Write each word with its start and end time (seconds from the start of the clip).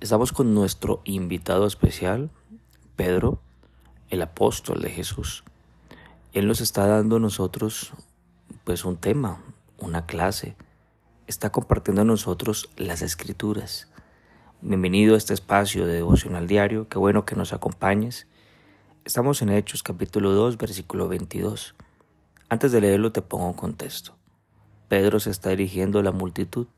Estamos 0.00 0.32
con 0.32 0.54
nuestro 0.54 1.00
invitado 1.02 1.66
especial, 1.66 2.30
Pedro, 2.94 3.40
el 4.10 4.22
apóstol 4.22 4.80
de 4.80 4.90
Jesús. 4.90 5.42
Él 6.32 6.46
nos 6.46 6.60
está 6.60 6.86
dando 6.86 7.16
a 7.16 7.18
nosotros 7.18 7.90
pues 8.62 8.84
un 8.84 8.96
tema, 8.96 9.42
una 9.76 10.06
clase. 10.06 10.54
Está 11.26 11.50
compartiendo 11.50 12.02
a 12.02 12.04
nosotros 12.04 12.70
las 12.76 13.02
escrituras. 13.02 13.88
Bienvenido 14.60 15.16
a 15.16 15.18
este 15.18 15.34
espacio 15.34 15.84
de 15.84 15.94
devocional 15.94 16.46
diario. 16.46 16.88
Qué 16.88 16.96
bueno 16.96 17.24
que 17.24 17.34
nos 17.34 17.52
acompañes. 17.52 18.28
Estamos 19.04 19.42
en 19.42 19.48
Hechos 19.48 19.82
capítulo 19.82 20.30
2, 20.30 20.58
versículo 20.58 21.08
22. 21.08 21.74
Antes 22.48 22.70
de 22.70 22.80
leerlo 22.80 23.10
te 23.10 23.20
pongo 23.20 23.48
un 23.48 23.54
contexto. 23.54 24.14
Pedro 24.86 25.18
se 25.18 25.30
está 25.30 25.50
dirigiendo 25.50 25.98
a 25.98 26.04
la 26.04 26.12
multitud. 26.12 26.68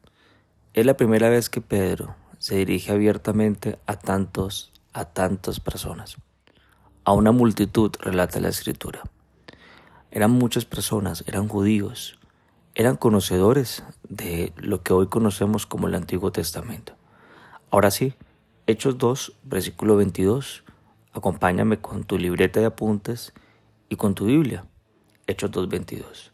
Es 0.73 0.87
la 0.87 0.97
primera 0.97 1.29
vez 1.29 1.51
que 1.51 1.61
Pedro 1.61 2.17
se 2.41 2.57
dirige 2.57 2.91
abiertamente 2.91 3.79
a 3.85 3.97
tantos, 3.99 4.73
a 4.95 5.05
tantas 5.05 5.61
personas. 5.61 6.17
A 7.05 7.13
una 7.13 7.33
multitud, 7.33 7.93
relata 8.01 8.41
la 8.41 8.49
escritura. 8.49 9.03
Eran 10.11 10.31
muchas 10.31 10.65
personas, 10.65 11.23
eran 11.27 11.49
judíos, 11.49 12.19
eran 12.75 12.97
conocedores 12.97 13.85
de 14.09 14.55
lo 14.57 14.83
que 14.83 14.95
hoy 14.95 15.09
conocemos 15.09 15.67
como 15.67 15.87
el 15.87 15.95
Antiguo 15.95 16.33
Testamento. 16.33 16.95
Ahora 17.71 17.91
sí, 17.91 18.15
Hechos 18.67 18.97
2, 18.97 19.35
versículo 19.45 19.97
22. 19.97 20.65
Acompáñame 21.13 21.83
con 21.83 22.05
tu 22.05 22.17
libreta 22.17 22.59
de 22.59 22.67
apuntes 22.67 23.35
y 23.91 23.97
con 23.97 24.15
tu 24.15 24.25
Biblia. 24.25 24.65
Hechos 25.27 25.51
2, 25.51 25.69
22. 25.69 26.33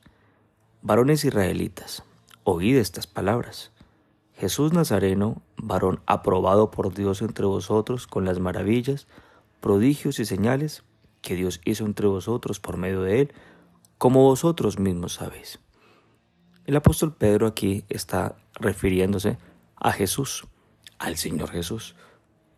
Varones 0.82 1.24
israelitas, 1.24 2.04
oíd 2.45 2.76
estas 2.76 3.09
palabras. 3.09 3.73
Jesús 4.36 4.74
Nazareno, 4.74 5.40
varón 5.56 6.00
aprobado 6.04 6.70
por 6.70 6.92
Dios 6.92 7.22
entre 7.22 7.46
vosotros 7.46 8.06
con 8.06 8.26
las 8.26 8.38
maravillas, 8.38 9.06
prodigios 9.60 10.18
y 10.18 10.26
señales 10.26 10.84
que 11.23 11.34
Dios 11.34 11.60
hizo 11.65 11.87
entre 11.87 12.06
vosotros 12.06 12.60
por 12.60 12.76
medio 12.76 13.02
de 13.02 13.23
él, 13.23 13.32
como 13.96 14.24
vosotros 14.24 14.79
mismos 14.79 15.14
sabéis. 15.14 15.59
El 16.66 16.76
apóstol 16.76 17.14
Pedro 17.14 17.46
aquí 17.46 17.84
está 17.88 18.37
refiriéndose 18.54 19.38
a 19.76 19.92
Jesús, 19.92 20.46
al 20.98 21.16
Señor 21.16 21.51
Jesús. 21.51 21.96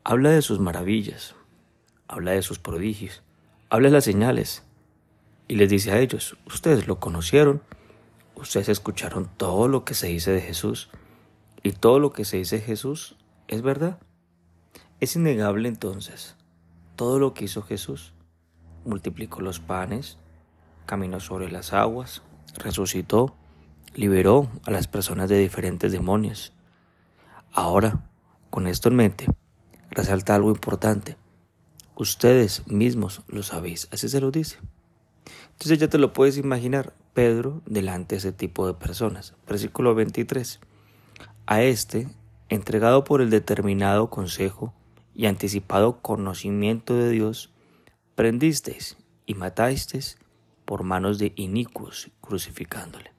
Habla 0.02 0.30
de 0.30 0.42
sus 0.42 0.58
maravillas, 0.58 1.36
habla 2.08 2.32
de 2.32 2.42
sus 2.42 2.58
prodigios, 2.58 3.22
habla 3.70 3.88
de 3.88 3.94
las 3.94 4.04
señales 4.04 4.64
y 5.46 5.54
les 5.54 5.70
dice 5.70 5.92
a 5.92 6.00
ellos, 6.00 6.36
ustedes 6.46 6.88
lo 6.88 6.98
conocieron, 6.98 7.62
ustedes 8.34 8.68
escucharon 8.68 9.30
todo 9.36 9.68
lo 9.68 9.84
que 9.84 9.94
se 9.94 10.08
dice 10.08 10.32
de 10.32 10.40
Jesús, 10.40 10.90
y 11.68 11.72
todo 11.72 11.98
lo 11.98 12.12
que 12.12 12.24
se 12.24 12.38
dice 12.38 12.60
Jesús 12.60 13.16
es 13.46 13.60
verdad. 13.60 13.98
Es 15.00 15.16
innegable 15.16 15.68
entonces 15.68 16.34
todo 16.96 17.18
lo 17.18 17.34
que 17.34 17.44
hizo 17.44 17.60
Jesús. 17.60 18.14
Multiplicó 18.86 19.42
los 19.42 19.60
panes, 19.60 20.16
caminó 20.86 21.20
sobre 21.20 21.50
las 21.50 21.74
aguas, 21.74 22.22
resucitó, 22.56 23.36
liberó 23.94 24.48
a 24.64 24.70
las 24.70 24.88
personas 24.88 25.28
de 25.28 25.38
diferentes 25.38 25.92
demonios. 25.92 26.54
Ahora, 27.52 28.08
con 28.48 28.66
esto 28.66 28.88
en 28.88 28.96
mente, 28.96 29.26
resalta 29.90 30.34
algo 30.34 30.50
importante. 30.50 31.18
Ustedes 31.96 32.66
mismos 32.66 33.22
lo 33.28 33.42
sabéis, 33.42 33.88
así 33.92 34.08
se 34.08 34.22
lo 34.22 34.30
dice. 34.30 34.56
Entonces 35.52 35.78
ya 35.78 35.88
te 35.88 35.98
lo 35.98 36.14
puedes 36.14 36.38
imaginar, 36.38 36.94
Pedro 37.12 37.60
delante 37.66 38.14
de 38.14 38.20
ese 38.20 38.32
tipo 38.32 38.66
de 38.66 38.72
personas. 38.72 39.34
Versículo 39.46 39.94
23. 39.94 40.60
A 41.50 41.62
este, 41.62 42.06
entregado 42.50 43.04
por 43.04 43.22
el 43.22 43.30
determinado 43.30 44.10
consejo 44.10 44.74
y 45.14 45.24
anticipado 45.24 46.02
conocimiento 46.02 46.92
de 46.94 47.08
Dios, 47.08 47.54
prendisteis 48.14 48.98
y 49.24 49.32
matasteis 49.32 50.18
por 50.66 50.82
manos 50.82 51.18
de 51.18 51.32
inicuos, 51.36 52.10
crucificándole. 52.20 53.12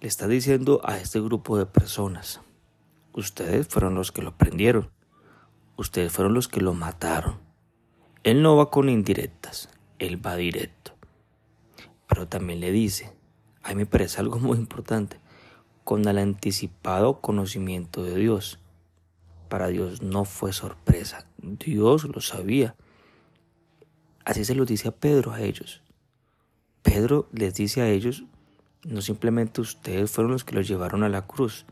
Le 0.00 0.08
está 0.08 0.26
diciendo 0.26 0.80
a 0.82 0.98
este 0.98 1.20
grupo 1.20 1.56
de 1.56 1.66
personas, 1.66 2.40
ustedes 3.12 3.68
fueron 3.68 3.94
los 3.94 4.10
que 4.10 4.22
lo 4.22 4.36
prendieron, 4.36 4.90
ustedes 5.76 6.10
fueron 6.10 6.34
los 6.34 6.48
que 6.48 6.60
lo 6.60 6.74
mataron. 6.74 7.38
Él 8.24 8.42
no 8.42 8.56
va 8.56 8.68
con 8.68 8.88
indirectas, 8.88 9.70
él 10.00 10.26
va 10.26 10.34
directo. 10.34 10.96
Pero 12.08 12.26
también 12.26 12.58
le 12.58 12.72
dice, 12.72 13.12
a 13.62 13.68
mí 13.68 13.76
me 13.76 13.86
parece 13.86 14.18
algo 14.18 14.40
muy 14.40 14.58
importante, 14.58 15.20
con 15.88 16.06
el 16.06 16.18
anticipado 16.18 17.22
conocimiento 17.22 18.02
de 18.02 18.14
Dios. 18.14 18.58
Para 19.48 19.68
Dios 19.68 20.02
no 20.02 20.26
fue 20.26 20.52
sorpresa, 20.52 21.24
Dios 21.38 22.04
lo 22.04 22.20
sabía. 22.20 22.76
Así 24.22 24.44
se 24.44 24.54
lo 24.54 24.66
dice 24.66 24.88
a 24.88 24.90
Pedro 24.90 25.32
a 25.32 25.40
ellos. 25.40 25.80
Pedro 26.82 27.26
les 27.32 27.54
dice 27.54 27.80
a 27.80 27.88
ellos, 27.88 28.24
no 28.84 29.00
simplemente 29.00 29.62
ustedes 29.62 30.10
fueron 30.10 30.32
los 30.32 30.44
que 30.44 30.56
los 30.56 30.68
llevaron 30.68 31.04
a 31.04 31.08
la 31.08 31.26
cruz, 31.26 31.64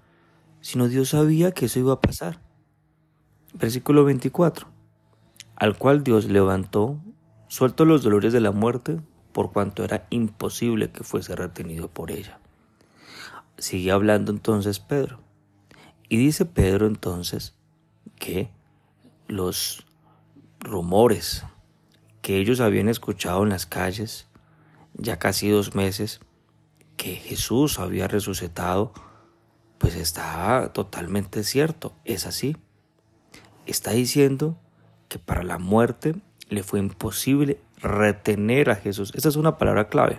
sino 0.63 0.89
Dios 0.89 1.11
sabía 1.11 1.53
que 1.53 1.67
eso 1.67 1.79
iba 1.79 1.93
a 1.93 2.01
pasar. 2.01 2.41
Versículo 3.53 4.03
24, 4.07 4.67
al 5.57 5.77
cual 5.77 6.03
Dios 6.03 6.25
levantó, 6.25 6.99
suelto 7.49 7.85
los 7.85 8.03
dolores 8.03 8.33
de 8.33 8.41
la 8.41 8.53
muerte, 8.53 8.99
por 9.35 9.53
cuanto 9.53 9.85
era 9.85 10.07
imposible 10.09 10.91
que 10.91 11.05
fuese 11.05 11.37
retenido 11.37 11.89
por 11.89 12.11
ella. 12.11 12.41
Sigue 13.59 13.91
hablando 13.91 14.33
entonces 14.33 14.81
Pedro. 14.81 15.21
Y 16.09 16.17
dice 16.17 16.45
Pedro 16.45 16.87
entonces 16.87 17.55
que 18.19 18.51
los 19.29 19.87
rumores 20.61 21.45
que 22.23 22.39
ellos 22.39 22.61
habían 22.61 22.89
escuchado 22.89 23.43
en 23.43 23.51
las 23.51 23.67
calles 23.67 24.29
ya 24.95 25.19
casi 25.19 25.49
dos 25.49 25.75
meses 25.75 26.21
que 26.97 27.17
Jesús 27.17 27.79
había 27.79 28.09
resucitado, 28.09 28.93
pues 29.79 29.95
está 29.95 30.73
totalmente 30.73 31.45
cierto, 31.45 31.95
es 32.05 32.27
así. 32.27 32.57
Está 33.67 33.93
diciendo 33.93 34.59
que 35.09 35.19
para 35.19 35.43
la 35.43 35.59
muerte 35.59 36.17
le 36.49 36.63
fue 36.63 36.79
imposible 36.79 37.61
retener 37.79 38.71
a 38.71 38.77
Jesús. 38.77 39.13
Esta 39.15 39.29
es 39.29 39.37
una 39.37 39.59
palabra 39.59 39.89
clave, 39.89 40.17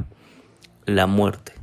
la 0.86 1.08
muerte, 1.08 1.54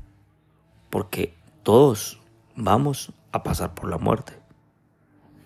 porque 0.90 1.34
todos 1.64 2.20
vamos 2.54 3.12
a 3.32 3.42
pasar 3.42 3.74
por 3.74 3.88
la 3.88 3.96
muerte. 3.96 4.34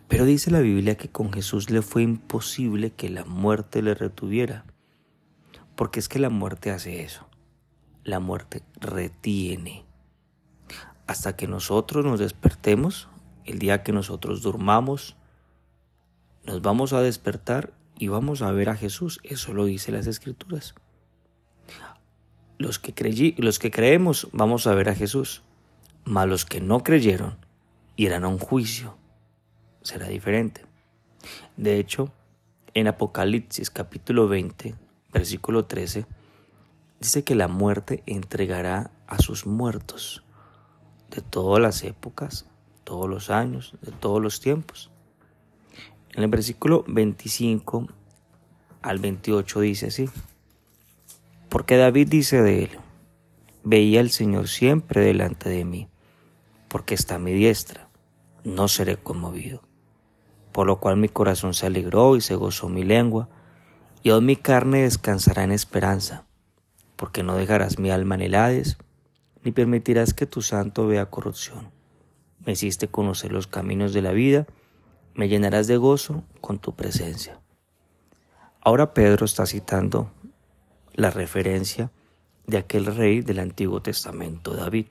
Pero 0.09 0.25
dice 0.25 0.51
la 0.51 0.59
Biblia 0.59 0.97
que 0.97 1.09
con 1.09 1.33
Jesús 1.33 1.71
le 1.71 1.81
fue 1.81 2.03
imposible 2.03 2.91
que 2.91 3.09
la 3.09 3.25
muerte 3.25 3.83
le 3.83 3.95
retuviera. 3.95 4.65
Porque 5.77 6.01
es 6.01 6.09
que 6.09 6.19
la 6.19 6.29
muerte 6.29 6.73
hace 6.73 7.03
eso. 7.03 7.29
La 8.03 8.19
muerte 8.19 8.63
retiene. 8.81 9.85
Hasta 11.07 11.37
que 11.37 11.47
nosotros 11.47 12.05
nos 12.05 12.19
despertemos, 12.19 13.09
el 13.45 13.61
día 13.61 13.85
que 13.85 13.93
nosotros 13.93 14.43
durmamos, 14.43 15.17
nos 16.45 16.63
vamos 16.63 16.93
a 16.95 17.01
despertar 17.01 17.73
y 17.97 18.09
vamos 18.09 18.43
a 18.43 18.51
ver 18.51 18.71
a 18.71 18.77
Jesús. 18.77 19.21
Eso 19.23 19.55
lo 19.55 19.67
dice 19.67 19.93
las 19.93 20.09
Escrituras. 20.09 20.75
Los 22.59 22.81
que, 22.81 23.35
los 23.39 23.61
que 23.61 23.71
creemos 23.71 24.27
vamos 24.33 24.67
a 24.67 24.75
ver 24.75 24.89
a 24.89 24.97
Jesús 24.97 25.43
mas 26.09 26.27
los 26.27 26.47
que 26.47 26.61
no 26.61 26.83
creyeron 26.83 27.37
irán 27.97 28.25
a 28.25 28.29
un 28.29 28.39
juicio. 28.39 28.97
Será 29.83 30.09
diferente. 30.09 30.65
De 31.57 31.79
hecho, 31.79 32.11
en 32.73 32.89
Apocalipsis 32.89 33.69
capítulo 33.69 34.27
20, 34.27 34.75
versículo 35.13 35.67
13, 35.67 36.07
dice 37.01 37.25
que 37.25 37.35
la 37.35 37.47
muerte 37.47 38.03
entregará 38.07 38.91
a 39.07 39.19
sus 39.19 39.47
muertos 39.47 40.25
de 41.11 41.21
todas 41.21 41.61
las 41.61 41.85
épocas, 41.85 42.47
todos 42.85 43.09
los 43.09 43.29
años, 43.29 43.77
de 43.83 43.93
todos 43.93 44.23
los 44.23 44.41
tiempos. 44.41 44.91
En 46.15 46.23
el 46.23 46.31
versículo 46.31 46.85
25 46.89 47.87
al 48.81 48.99
28 48.99 49.61
dice 49.61 49.87
así, 49.89 50.09
porque 51.51 51.77
David 51.77 52.09
dice 52.09 52.41
de 52.41 52.65
él, 52.65 52.71
veía 53.63 54.01
al 54.01 54.11
Señor 54.11 54.49
siempre 54.49 55.03
delante 55.03 55.51
de 55.51 55.65
mí 55.67 55.89
porque 56.69 56.95
está 56.95 57.17
a 57.17 57.19
mi 57.19 57.33
diestra, 57.33 57.89
no 58.45 58.69
seré 58.69 58.97
conmovido. 58.97 59.63
Por 60.53 60.67
lo 60.67 60.81
cual 60.81 60.97
mi 60.97 61.09
corazón 61.09 61.55
se 61.55 61.67
alegró 61.67 62.17
y 62.17 62.21
se 62.21 62.35
gozó 62.35 62.69
mi 62.69 62.85
lengua, 62.85 63.29
y 64.03 64.11
hoy 64.11 64.21
mi 64.23 64.37
carne 64.37 64.83
descansará 64.83 65.45
en 65.45 65.53
esperanza, 65.53 66.27
porque 66.97 67.23
no 67.23 67.35
dejarás 67.35 67.79
mi 67.79 67.91
alma 67.91 68.15
en 68.15 68.23
el 68.23 68.65
ni 69.43 69.53
permitirás 69.53 70.15
que 70.15 70.27
tu 70.27 70.43
santo 70.43 70.87
vea 70.87 71.11
corrupción. 71.11 71.71
Me 72.45 72.53
hiciste 72.53 72.89
conocer 72.89 73.33
los 73.33 73.47
caminos 73.47 73.93
de 73.93 74.03
la 74.03 74.13
vida, 74.13 74.47
me 75.15 75.29
llenarás 75.29 75.67
de 75.67 75.77
gozo 75.77 76.25
con 76.41 76.59
tu 76.59 76.75
presencia. 76.75 77.41
Ahora 78.61 78.95
Pedro 78.95 79.25
está 79.25 79.47
citando 79.47 80.11
la 80.95 81.11
referencia 81.11 81.91
de 82.47 82.59
aquel 82.59 82.87
rey 82.87 83.21
del 83.21 83.39
Antiguo 83.39 83.83
Testamento, 83.83 84.55
David 84.55 84.87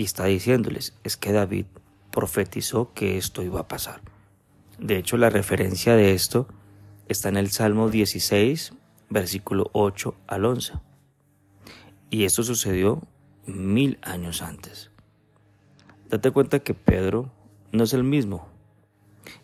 y 0.00 0.04
está 0.04 0.24
diciéndoles, 0.24 0.94
es 1.04 1.18
que 1.18 1.30
David 1.30 1.66
profetizó 2.10 2.94
que 2.94 3.18
esto 3.18 3.42
iba 3.42 3.60
a 3.60 3.68
pasar. 3.68 4.00
De 4.78 4.96
hecho, 4.96 5.18
la 5.18 5.28
referencia 5.28 5.94
de 5.94 6.14
esto 6.14 6.48
está 7.06 7.28
en 7.28 7.36
el 7.36 7.50
Salmo 7.50 7.90
16, 7.90 8.72
versículo 9.10 9.68
8 9.74 10.14
al 10.26 10.46
11. 10.46 10.72
Y 12.08 12.24
esto 12.24 12.42
sucedió 12.42 13.02
mil 13.44 13.98
años 14.00 14.40
antes. 14.40 14.90
Date 16.08 16.30
cuenta 16.30 16.60
que 16.60 16.72
Pedro 16.72 17.30
no 17.70 17.84
es 17.84 17.92
el 17.92 18.02
mismo. 18.02 18.48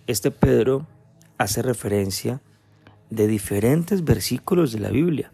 Este 0.06 0.30
Pedro 0.30 0.86
hace 1.36 1.60
referencia 1.60 2.40
de 3.10 3.26
diferentes 3.26 4.04
versículos 4.04 4.72
de 4.72 4.80
la 4.80 4.88
Biblia, 4.88 5.30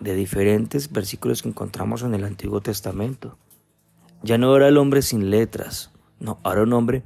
de 0.00 0.14
diferentes 0.14 0.92
versículos 0.92 1.40
que 1.40 1.48
encontramos 1.48 2.02
en 2.02 2.12
el 2.12 2.24
Antiguo 2.24 2.60
Testamento. 2.60 3.38
Ya 4.24 4.38
no 4.38 4.56
era 4.56 4.68
el 4.68 4.78
hombre 4.78 5.02
sin 5.02 5.28
letras, 5.28 5.92
no, 6.18 6.40
ahora 6.44 6.62
un 6.62 6.72
hombre 6.72 7.02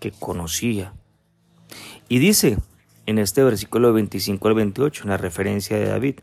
que 0.00 0.10
conocía. 0.10 0.94
Y 2.08 2.18
dice 2.18 2.58
en 3.06 3.18
este 3.20 3.44
versículo 3.44 3.92
25 3.92 4.48
al 4.48 4.54
28, 4.54 5.04
en 5.04 5.10
la 5.10 5.16
referencia 5.16 5.78
de 5.78 5.86
David, 5.86 6.16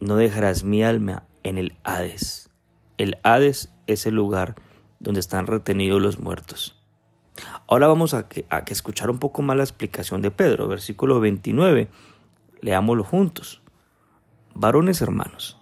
no 0.00 0.16
dejarás 0.16 0.64
mi 0.64 0.82
alma 0.82 1.24
en 1.42 1.58
el 1.58 1.76
Hades. 1.84 2.48
El 2.96 3.18
Hades 3.22 3.70
es 3.86 4.06
el 4.06 4.14
lugar 4.14 4.54
donde 4.98 5.20
están 5.20 5.46
retenidos 5.46 6.00
los 6.00 6.18
muertos. 6.18 6.82
Ahora 7.66 7.86
vamos 7.86 8.14
a, 8.14 8.30
que, 8.30 8.46
a 8.48 8.64
que 8.64 8.72
escuchar 8.72 9.10
un 9.10 9.18
poco 9.18 9.42
más 9.42 9.58
la 9.58 9.64
explicación 9.64 10.22
de 10.22 10.30
Pedro, 10.30 10.68
versículo 10.68 11.20
29. 11.20 11.88
Leámoslo 12.62 13.04
juntos. 13.04 13.60
Varones 14.54 15.02
hermanos, 15.02 15.60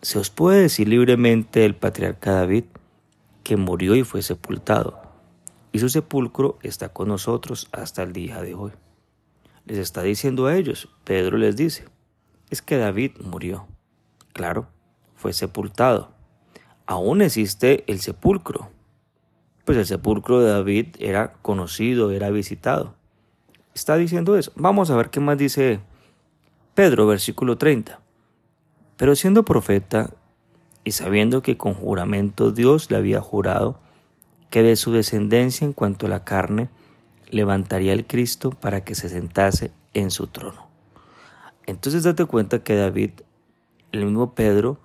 se 0.00 0.18
os 0.18 0.30
puede 0.30 0.62
decir 0.62 0.88
libremente 0.88 1.66
el 1.66 1.74
patriarca 1.74 2.32
David 2.32 2.64
que 3.50 3.56
murió 3.56 3.96
y 3.96 4.04
fue 4.04 4.22
sepultado, 4.22 5.02
y 5.72 5.80
su 5.80 5.88
sepulcro 5.88 6.60
está 6.62 6.90
con 6.90 7.08
nosotros 7.08 7.66
hasta 7.72 8.04
el 8.04 8.12
día 8.12 8.40
de 8.40 8.54
hoy. 8.54 8.70
Les 9.66 9.78
está 9.78 10.02
diciendo 10.02 10.46
a 10.46 10.54
ellos, 10.54 10.88
Pedro 11.02 11.36
les 11.36 11.56
dice, 11.56 11.88
es 12.48 12.62
que 12.62 12.76
David 12.76 13.10
murió. 13.24 13.66
Claro, 14.32 14.68
fue 15.16 15.32
sepultado. 15.32 16.12
Aún 16.86 17.22
existe 17.22 17.82
el 17.88 17.98
sepulcro, 17.98 18.70
pues 19.64 19.76
el 19.78 19.86
sepulcro 19.86 20.38
de 20.38 20.52
David 20.52 20.86
era 21.00 21.32
conocido, 21.42 22.12
era 22.12 22.30
visitado. 22.30 22.94
Está 23.74 23.96
diciendo 23.96 24.36
eso. 24.36 24.52
Vamos 24.54 24.90
a 24.90 24.96
ver 24.96 25.10
qué 25.10 25.18
más 25.18 25.36
dice 25.36 25.80
Pedro, 26.76 27.04
versículo 27.08 27.58
30. 27.58 28.00
Pero 28.96 29.16
siendo 29.16 29.44
profeta 29.44 30.14
y 30.84 30.92
sabiendo 30.92 31.42
que 31.42 31.56
con 31.56 31.74
juramento 31.74 32.52
Dios 32.52 32.90
le 32.90 32.96
había 32.96 33.20
jurado 33.20 33.78
que 34.50 34.62
de 34.62 34.76
su 34.76 34.92
descendencia 34.92 35.64
en 35.64 35.72
cuanto 35.72 36.06
a 36.06 36.08
la 36.10 36.24
carne 36.24 36.68
levantaría 37.28 37.92
el 37.92 38.06
Cristo 38.06 38.50
para 38.50 38.82
que 38.84 38.94
se 38.94 39.08
sentase 39.08 39.72
en 39.94 40.10
su 40.10 40.26
trono. 40.26 40.68
Entonces 41.66 42.02
date 42.02 42.24
cuenta 42.24 42.62
que 42.62 42.74
David, 42.74 43.10
el 43.92 44.04
mismo 44.04 44.34
Pedro 44.34 44.80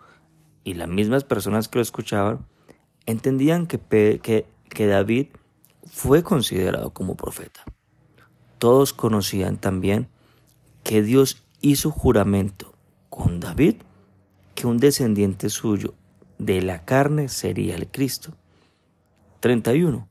y 0.64 0.76
las 0.76 0.88
mismas 0.88 1.24
personas 1.24 1.68
que 1.68 1.80
lo 1.80 1.82
escuchaban, 1.82 2.46
entendían 3.06 3.66
que, 3.66 3.80
que 4.22 4.46
que 4.76 4.86
David 4.86 5.28
fue 5.86 6.22
considerado 6.22 6.92
como 6.92 7.16
profeta. 7.16 7.64
Todos 8.60 8.94
conocían 8.94 9.58
también 9.58 10.10
que 10.84 11.02
Dios 11.02 11.44
hizo 11.62 11.90
juramento 11.90 12.74
con 13.10 13.40
David 13.40 13.78
un 14.66 14.78
descendiente 14.78 15.50
suyo 15.50 15.94
de 16.38 16.62
la 16.62 16.86
carne 16.86 17.30
sería 17.30 17.76
el 17.76 17.88
Cristo. 17.88 18.34
31. 19.40 20.08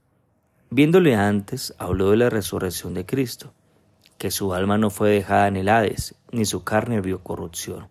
Viéndole 0.70 1.14
antes, 1.14 1.74
habló 1.78 2.10
de 2.10 2.16
la 2.16 2.30
resurrección 2.30 2.94
de 2.94 3.06
Cristo, 3.06 3.52
que 4.18 4.30
su 4.30 4.54
alma 4.54 4.78
no 4.78 4.90
fue 4.90 5.10
dejada 5.10 5.48
en 5.48 5.56
el 5.56 5.68
Hades, 5.68 6.14
ni 6.32 6.44
su 6.44 6.64
carne 6.64 7.00
vio 7.00 7.22
corrupción. 7.22 7.88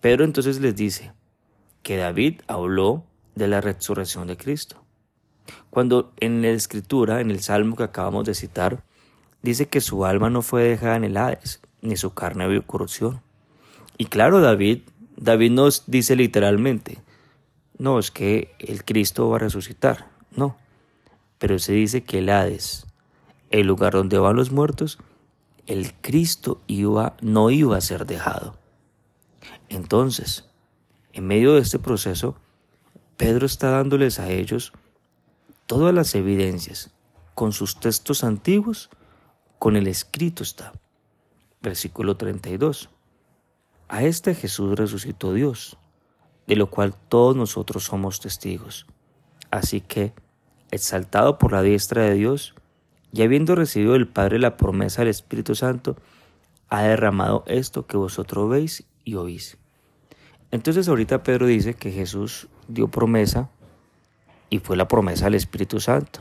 Pedro 0.00 0.24
entonces 0.24 0.60
les 0.60 0.74
dice 0.74 1.12
que 1.82 1.96
David 1.96 2.40
habló 2.46 3.04
de 3.34 3.48
la 3.48 3.60
resurrección 3.60 4.26
de 4.26 4.36
Cristo. 4.36 4.84
Cuando 5.70 6.12
en 6.18 6.42
la 6.42 6.48
escritura, 6.48 7.20
en 7.20 7.30
el 7.30 7.40
salmo 7.40 7.76
que 7.76 7.84
acabamos 7.84 8.24
de 8.24 8.34
citar, 8.34 8.84
dice 9.42 9.66
que 9.66 9.80
su 9.80 10.04
alma 10.04 10.30
no 10.30 10.42
fue 10.42 10.64
dejada 10.64 10.96
en 10.96 11.04
el 11.04 11.16
Hades, 11.16 11.60
ni 11.82 11.96
su 11.96 12.14
carne 12.14 12.48
vio 12.48 12.66
corrupción. 12.66 13.20
Y 13.98 14.06
claro, 14.06 14.40
David, 14.40 14.82
David 15.16 15.52
nos 15.52 15.84
dice 15.86 16.16
literalmente, 16.16 17.02
no, 17.78 17.98
es 17.98 18.10
que 18.10 18.54
el 18.58 18.84
Cristo 18.84 19.28
va 19.28 19.36
a 19.36 19.40
resucitar, 19.40 20.08
no, 20.34 20.56
pero 21.38 21.58
se 21.58 21.72
dice 21.72 22.04
que 22.04 22.18
el 22.18 22.30
Hades, 22.30 22.86
el 23.50 23.66
lugar 23.66 23.92
donde 23.92 24.18
van 24.18 24.36
los 24.36 24.50
muertos, 24.50 24.98
el 25.66 25.94
Cristo 25.94 26.60
iba, 26.66 27.16
no 27.20 27.50
iba 27.50 27.76
a 27.76 27.80
ser 27.80 28.06
dejado. 28.06 28.56
Entonces, 29.68 30.48
en 31.12 31.26
medio 31.26 31.54
de 31.54 31.60
este 31.60 31.78
proceso, 31.78 32.36
Pedro 33.16 33.46
está 33.46 33.70
dándoles 33.70 34.18
a 34.18 34.30
ellos 34.30 34.72
todas 35.66 35.94
las 35.94 36.14
evidencias, 36.14 36.90
con 37.34 37.52
sus 37.52 37.80
textos 37.80 38.24
antiguos, 38.24 38.90
con 39.58 39.76
el 39.76 39.86
escrito 39.86 40.42
está. 40.42 40.72
Versículo 41.62 42.16
32. 42.16 42.90
A 43.88 44.02
este 44.02 44.34
Jesús 44.34 44.78
resucitó 44.78 45.32
Dios, 45.32 45.76
de 46.46 46.56
lo 46.56 46.70
cual 46.70 46.94
todos 47.08 47.36
nosotros 47.36 47.84
somos 47.84 48.20
testigos. 48.20 48.86
Así 49.50 49.80
que, 49.80 50.12
exaltado 50.70 51.38
por 51.38 51.52
la 51.52 51.62
diestra 51.62 52.02
de 52.02 52.14
Dios, 52.14 52.54
y 53.12 53.22
habiendo 53.22 53.54
recibido 53.54 53.92
del 53.92 54.08
Padre 54.08 54.38
la 54.38 54.56
promesa 54.56 55.02
del 55.02 55.10
Espíritu 55.10 55.54
Santo, 55.54 55.96
ha 56.68 56.82
derramado 56.82 57.44
esto 57.46 57.86
que 57.86 57.96
vosotros 57.96 58.50
veis 58.50 58.84
y 59.04 59.14
oís. 59.14 59.58
Entonces 60.50 60.88
ahorita 60.88 61.22
Pedro 61.22 61.46
dice 61.46 61.74
que 61.74 61.92
Jesús 61.92 62.48
dio 62.68 62.88
promesa 62.88 63.50
y 64.50 64.58
fue 64.58 64.76
la 64.76 64.88
promesa 64.88 65.26
del 65.26 65.34
Espíritu 65.34 65.80
Santo. 65.80 66.20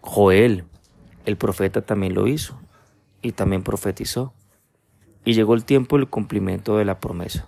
Joel, 0.00 0.64
el 1.24 1.36
profeta, 1.36 1.82
también 1.82 2.14
lo 2.14 2.26
hizo 2.26 2.58
y 3.22 3.32
también 3.32 3.62
profetizó. 3.62 4.32
Y 5.26 5.34
llegó 5.34 5.52
el 5.52 5.66
tiempo 5.66 5.98
del 5.98 6.08
cumplimiento 6.08 6.78
de 6.78 6.86
la 6.86 7.00
promesa. 7.00 7.46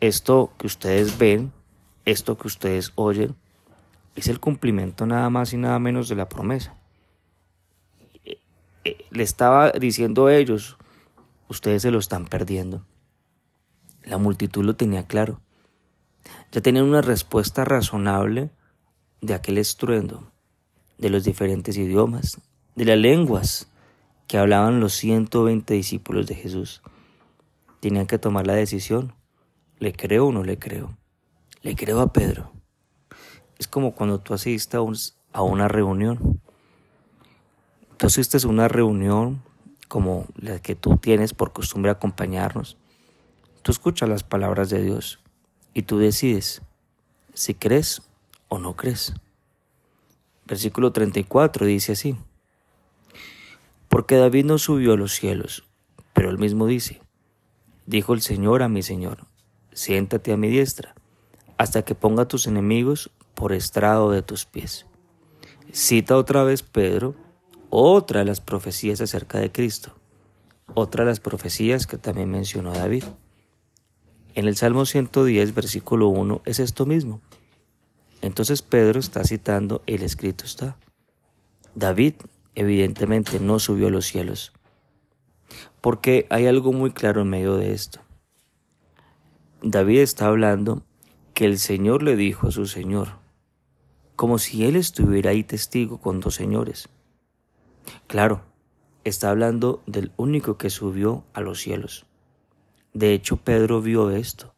Esto 0.00 0.50
que 0.56 0.66
ustedes 0.66 1.18
ven, 1.18 1.52
esto 2.06 2.38
que 2.38 2.46
ustedes 2.46 2.92
oyen, 2.94 3.36
es 4.14 4.28
el 4.28 4.40
cumplimiento 4.40 5.04
nada 5.04 5.28
más 5.28 5.52
y 5.52 5.58
nada 5.58 5.78
menos 5.78 6.08
de 6.08 6.16
la 6.16 6.30
promesa. 6.30 6.74
Eh, 8.24 8.38
eh, 8.84 9.04
le 9.10 9.22
estaba 9.22 9.72
diciendo 9.72 10.28
a 10.28 10.34
ellos, 10.34 10.78
ustedes 11.48 11.82
se 11.82 11.90
lo 11.90 11.98
están 11.98 12.24
perdiendo. 12.24 12.86
La 14.04 14.16
multitud 14.16 14.64
lo 14.64 14.74
tenía 14.74 15.06
claro 15.06 15.42
ya 16.52 16.60
tenían 16.60 16.84
una 16.84 17.00
respuesta 17.00 17.64
razonable 17.64 18.50
de 19.20 19.34
aquel 19.34 19.58
estruendo, 19.58 20.30
de 20.98 21.10
los 21.10 21.24
diferentes 21.24 21.76
idiomas, 21.76 22.40
de 22.74 22.84
las 22.84 22.98
lenguas 22.98 23.68
que 24.32 24.38
hablaban 24.38 24.80
los 24.80 24.94
120 24.94 25.74
discípulos 25.74 26.26
de 26.26 26.34
Jesús. 26.34 26.80
Tenían 27.80 28.06
que 28.06 28.18
tomar 28.18 28.46
la 28.46 28.54
decisión, 28.54 29.12
¿le 29.78 29.92
creo 29.92 30.28
o 30.28 30.32
no 30.32 30.42
le 30.42 30.58
creo? 30.58 30.96
Le 31.60 31.76
creo 31.76 32.00
a 32.00 32.14
Pedro. 32.14 32.50
Es 33.58 33.68
como 33.68 33.94
cuando 33.94 34.20
tú 34.20 34.32
asistes 34.32 35.18
a 35.34 35.42
una 35.42 35.68
reunión. 35.68 36.40
Tú 37.98 38.06
asistes 38.06 38.46
a 38.46 38.48
una 38.48 38.68
reunión 38.68 39.42
como 39.86 40.24
la 40.34 40.60
que 40.60 40.76
tú 40.76 40.96
tienes 40.96 41.34
por 41.34 41.52
costumbre 41.52 41.90
acompañarnos. 41.90 42.78
Tú 43.60 43.70
escuchas 43.70 44.08
las 44.08 44.22
palabras 44.22 44.70
de 44.70 44.82
Dios 44.82 45.20
y 45.74 45.82
tú 45.82 45.98
decides 45.98 46.62
si 47.34 47.52
crees 47.52 48.00
o 48.48 48.58
no 48.58 48.76
crees. 48.76 49.12
Versículo 50.46 50.90
34 50.90 51.66
dice 51.66 51.92
así, 51.92 52.16
porque 53.92 54.16
David 54.16 54.46
no 54.46 54.56
subió 54.56 54.94
a 54.94 54.96
los 54.96 55.12
cielos, 55.12 55.64
pero 56.14 56.30
él 56.30 56.38
mismo 56.38 56.66
dice, 56.66 57.02
dijo 57.84 58.14
el 58.14 58.22
Señor 58.22 58.62
a 58.62 58.70
mi 58.70 58.82
Señor, 58.82 59.26
siéntate 59.74 60.32
a 60.32 60.38
mi 60.38 60.48
diestra, 60.48 60.94
hasta 61.58 61.82
que 61.82 61.94
ponga 61.94 62.22
a 62.22 62.28
tus 62.28 62.46
enemigos 62.46 63.10
por 63.34 63.52
estrado 63.52 64.10
de 64.10 64.22
tus 64.22 64.46
pies. 64.46 64.86
Cita 65.72 66.16
otra 66.16 66.42
vez 66.42 66.62
Pedro 66.62 67.14
otra 67.68 68.20
de 68.20 68.24
las 68.24 68.40
profecías 68.40 69.02
acerca 69.02 69.38
de 69.38 69.52
Cristo, 69.52 69.94
otra 70.72 71.04
de 71.04 71.10
las 71.10 71.20
profecías 71.20 71.86
que 71.86 71.98
también 71.98 72.30
mencionó 72.30 72.72
David. 72.72 73.04
En 74.34 74.48
el 74.48 74.56
Salmo 74.56 74.86
110, 74.86 75.54
versículo 75.54 76.08
1, 76.08 76.40
es 76.46 76.60
esto 76.60 76.86
mismo. 76.86 77.20
Entonces 78.22 78.62
Pedro 78.62 79.00
está 79.00 79.22
citando 79.24 79.82
el 79.86 80.02
escrito 80.02 80.46
está. 80.46 80.78
David 81.74 82.14
evidentemente 82.54 83.40
no 83.40 83.58
subió 83.58 83.88
a 83.88 83.90
los 83.90 84.06
cielos, 84.06 84.52
porque 85.80 86.26
hay 86.30 86.46
algo 86.46 86.72
muy 86.72 86.92
claro 86.92 87.22
en 87.22 87.30
medio 87.30 87.56
de 87.56 87.72
esto. 87.72 88.00
David 89.62 90.00
está 90.00 90.26
hablando 90.26 90.82
que 91.34 91.44
el 91.44 91.58
Señor 91.58 92.02
le 92.02 92.16
dijo 92.16 92.48
a 92.48 92.52
su 92.52 92.66
Señor, 92.66 93.22
como 94.16 94.38
si 94.38 94.64
él 94.64 94.76
estuviera 94.76 95.30
ahí 95.30 95.42
testigo 95.42 95.98
con 95.98 96.20
dos 96.20 96.34
señores. 96.34 96.88
Claro, 98.06 98.42
está 99.04 99.30
hablando 99.30 99.82
del 99.86 100.12
único 100.16 100.58
que 100.58 100.70
subió 100.70 101.24
a 101.32 101.40
los 101.40 101.60
cielos. 101.60 102.06
De 102.92 103.14
hecho, 103.14 103.38
Pedro 103.38 103.80
vio 103.80 104.10
esto. 104.10 104.54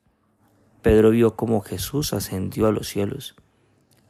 Pedro 0.83 1.11
vio 1.11 1.37
cómo 1.37 1.61
Jesús 1.61 2.13
ascendió 2.13 2.67
a 2.67 2.73
los 2.73 2.89
cielos. 2.89 3.37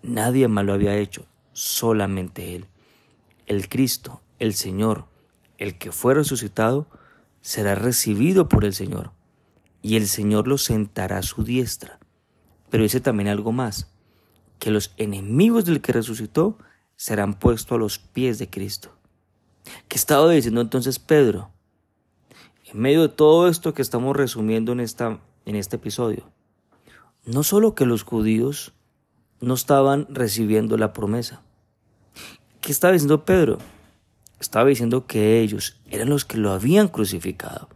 Nadie 0.03 0.49
más 0.49 0.65
lo 0.65 0.73
había 0.73 0.97
hecho, 0.97 1.27
solamente 1.53 2.57
Él. 2.57 2.67
El 3.47 3.69
Cristo, 3.69 4.23
el 4.39 4.55
Señor, 4.55 5.07
el 5.59 5.79
que 5.79 5.93
fue 5.93 6.15
resucitado, 6.15 6.87
será 7.41 7.75
recibido 7.75 8.49
por 8.49 8.65
el 8.65 8.73
Señor, 8.75 9.13
y 9.83 9.97
el 9.97 10.09
Señor 10.09 10.49
lo 10.49 10.57
sentará 10.59 11.19
a 11.19 11.23
su 11.23 11.45
diestra. 11.45 11.99
Pero 12.71 12.85
dice 12.85 13.01
también 13.01 13.29
algo 13.29 13.53
más, 13.53 13.91
que 14.59 14.71
los 14.71 14.95
enemigos 14.97 15.67
del 15.67 15.81
que 15.83 15.93
resucitó 15.93 16.57
serán 16.97 17.35
puestos 17.35 17.73
a 17.73 17.79
los 17.79 17.99
pies 17.99 18.39
de 18.39 18.49
Cristo. 18.49 18.97
¿Qué 19.89 19.97
estaba 19.97 20.31
diciendo 20.31 20.61
entonces 20.61 20.99
Pedro? 20.99 21.51
En 22.73 22.81
medio 22.81 23.03
de 23.03 23.09
todo 23.09 23.49
esto 23.49 23.75
que 23.75 23.83
estamos 23.83 24.17
resumiendo 24.17 24.73
en, 24.73 24.81
esta, 24.81 25.21
en 25.45 25.57
este 25.57 25.77
episodio, 25.77 26.31
no 27.25 27.43
solo 27.43 27.75
que 27.75 27.87
los 27.87 28.03
judíos 28.03 28.73
no 29.41 29.55
estaban 29.55 30.07
recibiendo 30.09 30.77
la 30.77 30.93
promesa. 30.93 31.43
¿Qué 32.65 32.73
estaba 32.73 32.95
diciendo 32.95 33.27
Pedro? 33.27 33.59
Estaba 34.41 34.71
diciendo 34.71 35.07
que 35.07 35.43
ellos 35.43 35.79
eran 35.91 36.09
los 36.09 36.25
que 36.25 36.39
lo 36.39 36.51
habían 36.51 36.89
crucificado, 36.89 37.69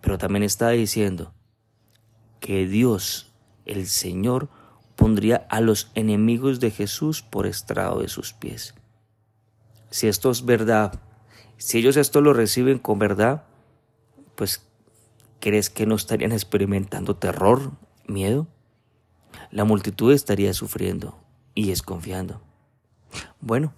pero 0.00 0.18
también 0.18 0.42
estaba 0.42 0.72
diciendo 0.72 1.32
que 2.40 2.66
Dios, 2.66 3.32
el 3.64 3.86
Señor, 3.86 4.48
pondría 4.96 5.46
a 5.48 5.60
los 5.60 5.92
enemigos 5.94 6.58
de 6.58 6.72
Jesús 6.72 7.22
por 7.22 7.46
estrado 7.46 8.00
de 8.00 8.08
sus 8.08 8.32
pies. 8.32 8.74
Si 9.92 10.08
esto 10.08 10.32
es 10.32 10.44
verdad, 10.44 11.00
si 11.56 11.78
ellos 11.78 11.96
esto 11.96 12.20
lo 12.20 12.32
reciben 12.32 12.80
con 12.80 12.98
verdad, 12.98 13.44
pues 14.34 14.66
¿crees 15.38 15.70
que 15.70 15.86
no 15.86 15.94
estarían 15.94 16.32
experimentando 16.32 17.14
terror, 17.14 17.70
miedo? 18.08 18.48
La 19.52 19.62
multitud 19.62 20.12
estaría 20.12 20.54
sufriendo 20.54 21.16
y 21.54 21.68
desconfiando. 21.68 22.42
Bueno, 23.40 23.74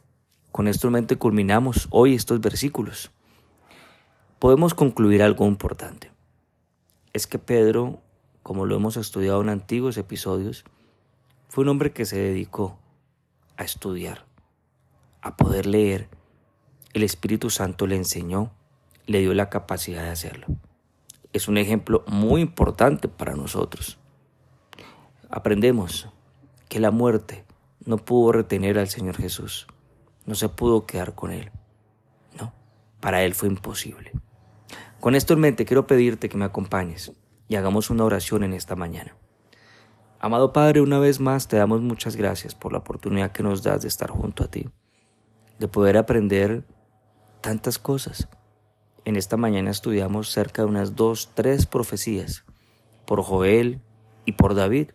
con 0.53 0.69
esto 0.69 0.89
en 0.89 0.95
mente 0.95 1.17
culminamos 1.17 1.89
hoy 1.91 2.15
estos 2.15 2.41
versículos. 2.41 3.11
Podemos 4.39 4.75
concluir 4.75 5.23
algo 5.23 5.47
importante. 5.47 6.11
Es 7.13 7.27
que 7.27 7.39
Pedro, 7.39 8.01
como 8.43 8.67
lo 8.67 8.77
hemos 8.77 8.97
estudiado 8.97 9.43
en 9.43 9.49
antiguos 9.49 9.97
episodios, 9.97 10.65
fue 11.49 11.63
un 11.63 11.71
hombre 11.71 11.93
que 11.93 12.05
se 12.05 12.19
dedicó 12.19 12.79
a 13.57 13.65
estudiar, 13.65 14.25
a 15.23 15.37
poder 15.37 15.67
leer 15.67 16.09
el 16.93 17.05
Espíritu 17.05 17.51
Santo 17.51 17.87
le 17.87 17.95
enseñó, 17.95 18.51
le 19.07 19.21
dio 19.21 19.33
la 19.33 19.49
capacidad 19.49 20.03
de 20.03 20.11
hacerlo. 20.11 20.47
Es 21.33 21.47
un 21.47 21.57
ejemplo 21.57 22.03
muy 22.09 22.41
importante 22.41 23.07
para 23.07 23.37
nosotros. 23.37 23.99
Aprendemos 25.31 26.09
que 26.69 26.81
la 26.81 26.91
muerte 26.91 27.45
no 27.85 27.97
pudo 27.99 28.33
retener 28.33 28.77
al 28.77 28.89
Señor 28.89 29.17
Jesús, 29.17 29.69
no 30.31 30.37
se 30.37 30.49
pudo 30.49 30.87
quedar 30.87 31.17
con 31.17 31.33
Él. 31.33 31.51
No, 32.39 32.55
para 33.01 33.25
Él 33.25 33.35
fue 33.35 33.49
imposible. 33.49 34.13
Con 35.01 35.17
esto 35.17 35.35
en 35.35 35.41
mente 35.41 35.65
quiero 35.65 35.89
pedirte 35.89 36.29
que 36.29 36.37
me 36.37 36.45
acompañes 36.45 37.11
y 37.49 37.57
hagamos 37.57 37.91
una 37.91 38.05
oración 38.05 38.45
en 38.45 38.53
esta 38.53 38.77
mañana. 38.77 39.17
Amado 40.21 40.53
Padre, 40.53 40.83
una 40.83 41.01
vez 41.01 41.19
más 41.19 41.49
te 41.49 41.57
damos 41.57 41.81
muchas 41.81 42.15
gracias 42.15 42.55
por 42.55 42.71
la 42.71 42.79
oportunidad 42.79 43.33
que 43.33 43.43
nos 43.43 43.65
das 43.65 43.83
de 43.83 43.89
estar 43.89 44.09
junto 44.09 44.45
a 44.45 44.47
ti, 44.47 44.71
de 45.59 45.67
poder 45.67 45.97
aprender 45.97 46.65
tantas 47.41 47.81
cosas. 47.81 48.29
En 49.05 49.17
esta 49.17 49.37
mañana 49.37 49.73
estudiamos 49.73 50.31
cerca 50.31 50.63
de 50.63 50.69
unas 50.69 50.95
dos, 50.95 51.31
tres 51.35 51.67
profecías 51.67 52.45
por 53.05 53.21
Joel 53.25 53.81
y 54.27 54.33
por 54.33 54.55
David 54.55 54.91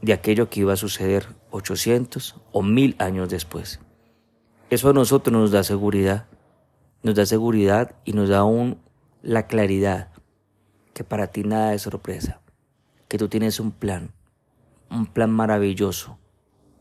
de 0.00 0.14
aquello 0.14 0.48
que 0.48 0.60
iba 0.60 0.72
a 0.72 0.76
suceder 0.76 1.26
800 1.50 2.40
o 2.52 2.62
mil 2.62 2.96
años 2.98 3.28
después. 3.28 3.78
Eso 4.72 4.88
a 4.88 4.94
nosotros 4.94 5.34
nos 5.34 5.50
da 5.50 5.64
seguridad, 5.64 6.28
nos 7.02 7.14
da 7.14 7.26
seguridad 7.26 7.94
y 8.06 8.14
nos 8.14 8.30
da 8.30 8.38
aún 8.38 8.78
la 9.20 9.46
claridad 9.46 10.08
que 10.94 11.04
para 11.04 11.26
ti 11.26 11.42
nada 11.42 11.74
es 11.74 11.82
sorpresa, 11.82 12.40
que 13.06 13.18
tú 13.18 13.28
tienes 13.28 13.60
un 13.60 13.70
plan, 13.70 14.14
un 14.90 15.04
plan 15.04 15.30
maravilloso 15.30 16.16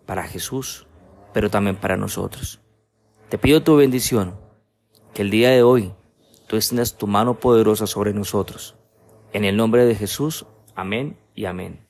para 0.06 0.24
Jesús, 0.24 0.88
pero 1.34 1.50
también 1.50 1.76
para 1.76 1.98
nosotros. 1.98 2.62
Te 3.28 3.38
pido 3.38 3.62
tu 3.62 3.76
bendición 3.76 4.36
que 5.14 5.24
el 5.24 5.30
día 5.30 5.50
de 5.50 5.62
hoy 5.62 5.92
tú 6.48 6.56
extiendas 6.56 6.98
tu 6.98 7.08
mano 7.08 7.42
poderosa 7.42 7.88
sobre 7.88 8.14
nosotros. 8.14 8.78
En 9.34 9.44
el 9.44 9.58
nombre 9.58 9.84
de 9.84 9.96
Jesús, 9.96 10.46
amén 10.76 11.18
y 11.36 11.44
amén. 11.44 11.86